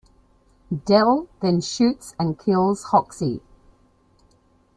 Dell 0.85 1.27
then 1.43 1.61
shoots 1.61 2.15
and 2.17 2.39
kills 2.39 2.85
Hoxey. 2.85 3.39